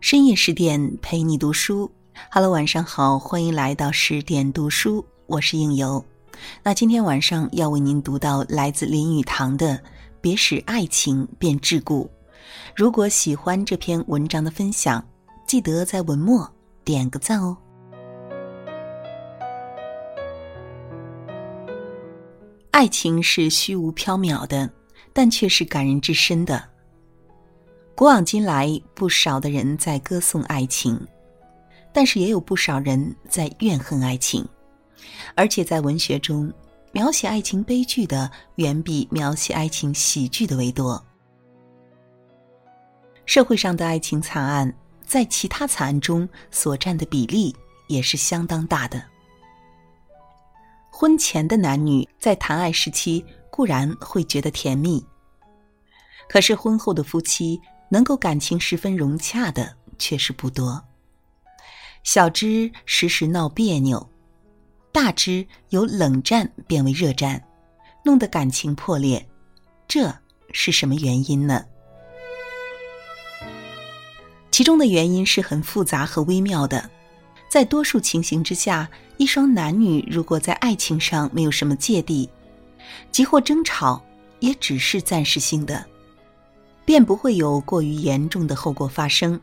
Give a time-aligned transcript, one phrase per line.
[0.00, 1.90] 深夜十点陪你读书
[2.30, 6.02] ，Hello，晚上好，欢迎来到十点读书，我是应由。
[6.62, 9.74] 那今天晚上要为您读到来自林语堂的
[10.22, 12.04] 《别使爱情变桎梏》。
[12.74, 15.06] 如果喜欢这篇文章的分享，
[15.46, 16.50] 记得在文末
[16.82, 17.54] 点个赞哦。
[22.70, 24.70] 爱情是虚无缥缈的，
[25.12, 26.64] 但却是感人至深的。
[28.00, 30.98] 古往今来，不少的人在歌颂爱情，
[31.92, 34.42] 但是也有不少人在怨恨爱情。
[35.34, 36.50] 而且在文学中，
[36.92, 41.04] 描写爱情悲剧的远比描写爱情喜剧的为多。
[43.26, 44.74] 社会上的爱情惨案，
[45.04, 47.54] 在其他惨案中所占的比例
[47.86, 49.04] 也是相当大的。
[50.90, 55.04] 婚前的男女在谈爱时期固然会觉得甜蜜，
[56.30, 57.60] 可是婚后的夫妻。
[57.90, 60.82] 能够感情十分融洽的却是不多，
[62.04, 64.08] 小之时时闹别扭，
[64.92, 67.42] 大之由冷战变为热战，
[68.04, 69.28] 弄得感情破裂，
[69.86, 70.14] 这
[70.52, 71.64] 是什么原因呢？
[74.50, 76.88] 其中的原因是很复杂和微妙的，
[77.48, 82.30] 在多数情形之下，一双男女如果在爱情上没有什么芥蒂，
[83.10, 84.00] 即或争吵，
[84.38, 85.84] 也只是暂时性的。
[86.90, 89.40] 便不会有过于严重的后果发生，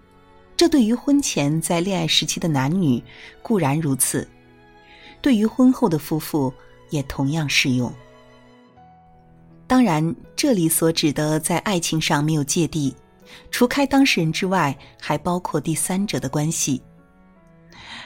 [0.58, 3.02] 这对于婚前在恋爱时期的男女
[3.42, 4.28] 固然如此，
[5.22, 6.54] 对于婚后的夫妇
[6.90, 7.90] 也同样适用。
[9.66, 12.94] 当然，这里所指的在爱情上没有芥蒂，
[13.50, 16.82] 除开当事人之外，还包括第三者的关系。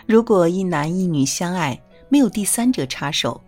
[0.05, 3.42] 如果一男一女相爱，没有第三者插手，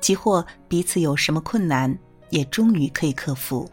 [0.00, 1.94] 即或彼此有什么困难，
[2.30, 3.70] 也终于可以克服。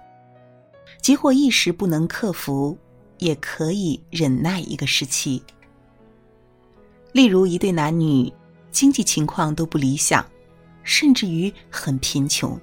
[1.07, 2.77] 即或一时不能克服，
[3.19, 5.41] 也可以忍耐一个时期。
[7.13, 8.29] 例如，一对男女
[8.71, 10.29] 经济情况都不理想，
[10.83, 12.59] 甚至于很贫穷，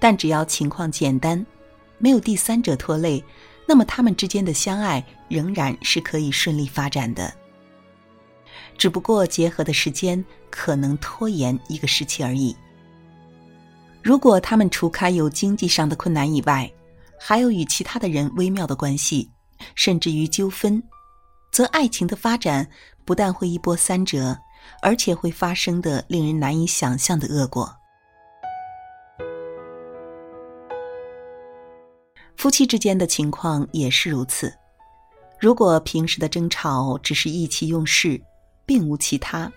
[0.00, 1.44] 但只要情况简单，
[1.98, 3.22] 没有第三者拖累，
[3.66, 7.30] 那么他们之间的相爱仍然是可以顺利发展的。
[8.78, 12.56] 只不过结合的时间可能拖延一个时期而已。
[14.02, 16.72] 如果他们除开有经济上的困难以外，
[17.24, 19.30] 还有与其他的人微妙的关系，
[19.76, 20.82] 甚至于纠纷，
[21.52, 22.68] 则爱情的发展
[23.04, 24.36] 不但会一波三折，
[24.82, 27.72] 而且会发生的令人难以想象的恶果。
[32.36, 34.52] 夫妻之间的情况也是如此。
[35.38, 38.20] 如果平时的争吵只是意气用事，
[38.66, 39.50] 并无其他，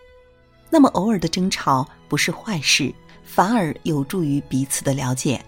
[0.70, 2.94] 那么偶尔的争吵不是坏事，
[3.24, 5.44] 反而有助于彼此的了解。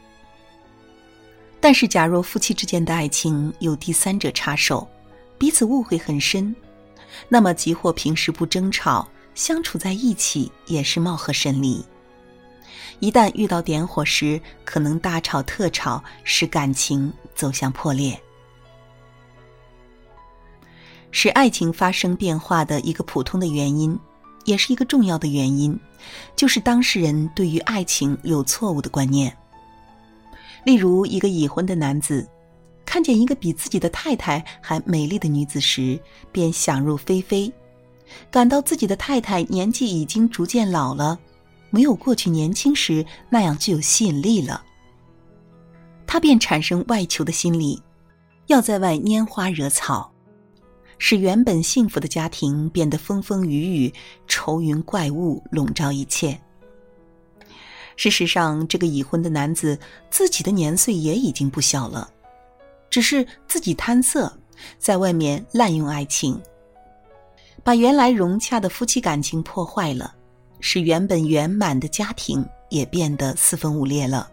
[1.67, 4.87] 但是，假若夫妻之间的爱情有第三者插手，
[5.37, 6.55] 彼此误会很深，
[7.27, 9.05] 那么即或平时不争吵，
[9.35, 11.85] 相处在一起也是貌合神离。
[13.01, 18.17] 一旦遇到点火时，可能大吵特吵，使感情走向破裂。
[21.11, 23.99] 使爱情发生变化的一个普通的原因，
[24.45, 25.77] 也是一个重要的原因，
[26.33, 29.37] 就是当事人对于爱情有错误的观念。
[30.63, 32.27] 例如，一个已婚的男子，
[32.85, 35.99] 看见一个比自己的太太还美丽的女子时，
[36.31, 37.51] 便想入非非，
[38.29, 41.17] 感到自己的太太年纪已经逐渐老了，
[41.69, 44.63] 没有过去年轻时那样具有吸引力了。
[46.05, 47.81] 他便产生外求的心理，
[48.47, 50.09] 要在外拈花惹草，
[50.97, 53.93] 使原本幸福的家庭变得风风雨雨、
[54.25, 56.39] 愁云怪雾笼罩一切。
[57.97, 59.77] 事实上，这个已婚的男子
[60.11, 62.07] 自己的年岁也已经不小了，
[62.91, 64.31] 只是自己贪色，
[64.77, 66.39] 在外面滥用爱情，
[67.63, 70.13] 把原来融洽的夫妻感情破坏了，
[70.59, 74.29] 使原本圆满的家庭也变得四分五裂了。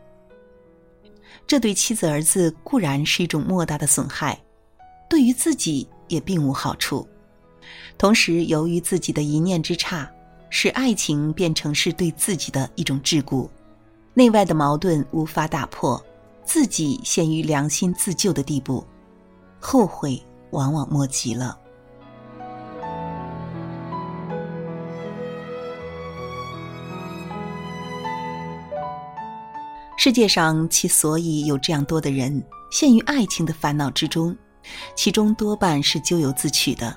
[1.47, 4.39] 这对妻子儿子固然是一种莫大的损害，
[5.09, 7.09] 对于自己也并无好处。
[7.97, 10.11] 同时，由于自己的一念之差。
[10.57, 13.49] 使爱情变成是对自己的一种桎梏，
[14.17, 16.01] 内外的矛盾无法打破，
[16.45, 18.85] 自己陷于良心自救的地步，
[19.59, 21.59] 后悔往往莫及了。
[29.97, 32.41] 世界上其所以有这样多的人
[32.71, 34.37] 陷于爱情的烦恼之中，
[34.95, 36.97] 其中多半是咎由自取的。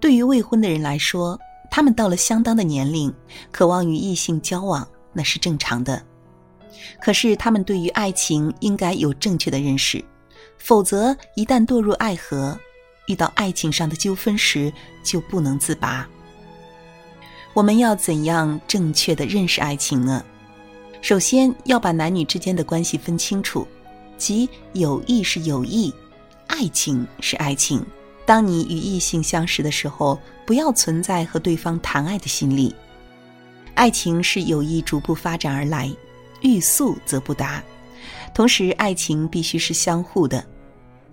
[0.00, 1.38] 对于未婚的人来说，
[1.70, 3.14] 他们到了相当的年龄，
[3.52, 4.86] 渴望与异性交往，
[5.16, 6.00] 那是正常的。
[7.00, 10.04] 可是他们对于爱情应该有正确的认识，
[10.58, 12.58] 否则一旦堕入爱河，
[13.06, 14.70] 遇到爱情上的纠纷时
[15.02, 16.06] 就不能自拔。
[17.54, 20.22] 我们要怎样正确的认识爱情呢？
[21.00, 23.66] 首先要把男女之间的关系分清楚，
[24.18, 25.92] 即友谊是友谊，
[26.48, 27.84] 爱情是爱情。
[28.26, 32.74] 当你与异性相识的时候，不要存在和对方谈爱的心理。
[33.76, 35.88] 爱情是友谊逐步发展而来，
[36.40, 37.62] 欲速则不达。
[38.34, 40.44] 同时，爱情必须是相互的，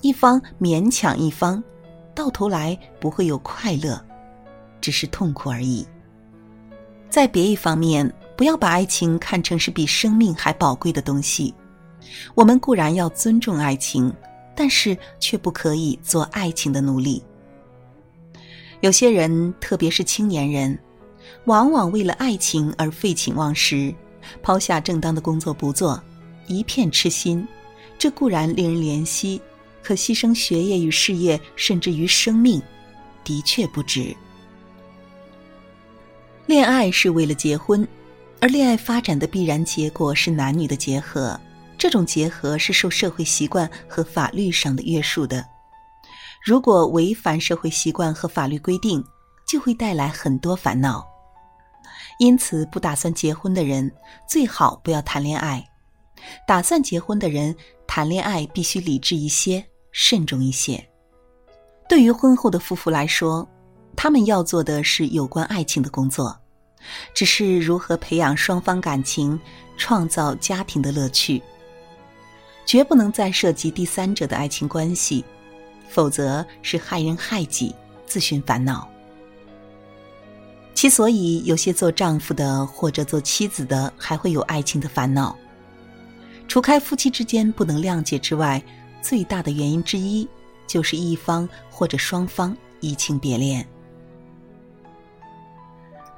[0.01, 1.63] 一方勉强一方，
[2.15, 4.03] 到头来不会有快乐，
[4.81, 5.85] 只是痛苦而已。
[7.09, 11.53] 在别一方面，不要把爱情看成是比生命还宝贵的东西。
[12.33, 14.11] 我们固然要尊重爱情。
[14.55, 17.23] 但是却不可以做爱情的奴隶。
[18.81, 20.77] 有些人，特别是青年人，
[21.45, 23.93] 往往为了爱情而废寝忘食，
[24.41, 26.01] 抛下正当的工作不做，
[26.47, 27.47] 一片痴心。
[27.97, 29.41] 这固然令人怜惜，
[29.81, 32.61] 可牺牲学业与事业，甚至于生命，
[33.23, 34.15] 的确不值。
[36.45, 37.87] 恋爱是为了结婚，
[38.41, 41.39] 而恋爱发展的必然结果是男女的结合。
[41.77, 45.45] 这种结合是受社会习惯和法律上的约束的。
[46.45, 49.03] 如果违反社会习惯和法律规定，
[49.45, 51.05] 就会带来很多烦恼。
[52.19, 53.91] 因此，不打算结婚的人
[54.27, 55.61] 最好不要谈恋爱；
[56.47, 57.55] 打算结婚的人
[57.87, 60.87] 谈恋爱必须理智一些、慎重一些。
[61.89, 63.47] 对于婚后的夫妇来说，
[63.95, 66.35] 他们要做的是有关爱情的工作，
[67.13, 69.39] 只是如何培养双方感情，
[69.77, 71.41] 创造家庭的乐趣。
[72.65, 75.25] 绝不能再涉及第三者的爱情关系，
[75.89, 77.75] 否则是害人害己，
[78.05, 78.89] 自寻烦恼。
[80.73, 85.35] 其所以有些做丈夫的或者做妻子的还会有爱情的烦恼，
[86.47, 88.61] 除开夫妻之间不能谅解之外，
[89.01, 90.27] 最大的原因之一
[90.67, 93.65] 就是一方或者双方移情别恋。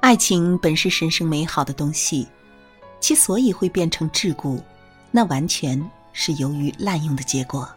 [0.00, 2.26] 爱情本是神圣美好的东西，
[3.00, 4.60] 其所以会变成桎梏，
[5.10, 5.90] 那完全。
[6.18, 7.68] 是由于滥用的结果。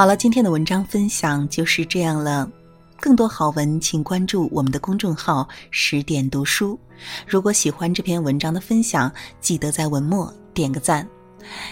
[0.00, 2.50] 好了，今天的文章分享就是这样了。
[2.98, 6.80] 更多好文，请关注我们的公众号“十点读书”。
[7.28, 9.12] 如果喜欢这篇文章的分享，
[9.42, 11.06] 记得在文末点个赞。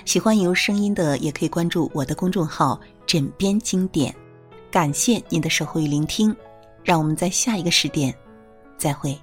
[0.05, 2.79] 喜欢有声音的，也可以关注我的公众号。
[3.07, 4.15] 枕边经典，
[4.71, 6.37] 感谢您的守候与聆听，
[6.85, 8.15] 让我们在下一个十点
[8.77, 9.19] 再会。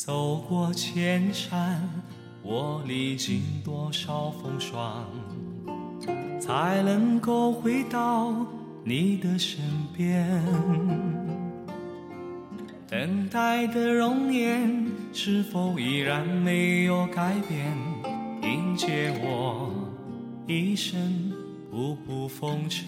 [0.00, 1.82] 走过千山，
[2.40, 5.04] 我历经多少风霜，
[6.40, 8.32] 才能够回到
[8.84, 9.60] 你的身
[9.96, 10.40] 边？
[12.86, 17.76] 等待的容颜是否依然没有改变？
[18.42, 19.68] 迎接我
[20.46, 21.32] 一生
[21.72, 22.86] 步步风尘，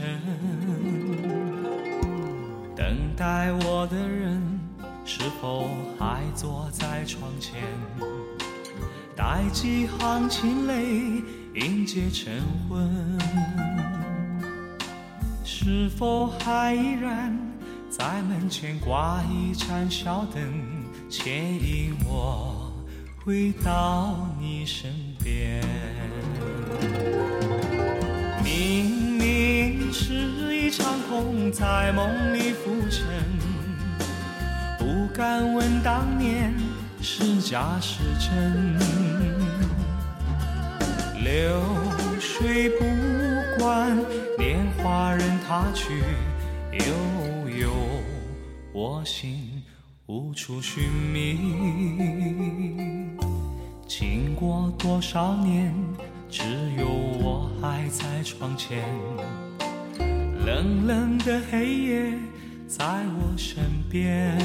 [2.77, 2.87] 等
[3.17, 4.60] 待我的人。
[5.05, 7.63] 是否还坐在窗前，
[9.17, 11.23] 待几行清泪
[11.55, 13.19] 迎接晨昏？
[15.45, 17.37] 是否还依然
[17.91, 20.43] 在门前挂一盏小灯，
[21.11, 22.73] 牵引我
[23.25, 24.91] 回到你身
[25.23, 25.63] 边？
[28.43, 33.60] 明明是一场空，在梦里浮沉。
[35.21, 36.51] 敢问当年
[37.03, 38.79] 是假是真，
[41.23, 41.63] 流
[42.19, 42.87] 水不
[43.59, 43.95] 管
[44.39, 45.93] 年华任它去，
[46.73, 47.71] 悠悠
[48.73, 49.63] 我心
[50.07, 51.39] 无处寻觅。
[53.87, 55.75] 经过多少年，
[56.31, 56.45] 只
[56.79, 58.89] 有我还在窗前，
[60.47, 62.15] 冷冷的黑夜。
[62.71, 62.85] 在
[63.19, 64.39] 我身边，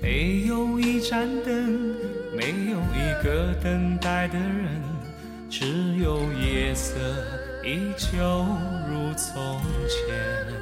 [0.00, 1.94] 没有一盏灯，
[2.34, 4.80] 没有一个等待的人，
[5.50, 6.98] 只有夜色
[7.62, 8.18] 依旧
[8.88, 10.61] 如从前。